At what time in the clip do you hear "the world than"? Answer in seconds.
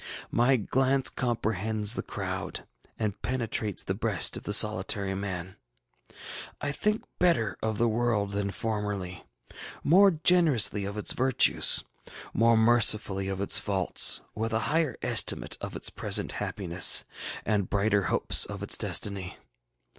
7.77-8.49